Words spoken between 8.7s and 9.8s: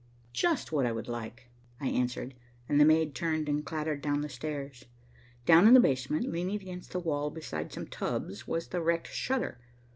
wrecked shutter.